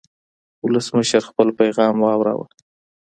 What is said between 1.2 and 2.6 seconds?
خپل پیغام واوراوه.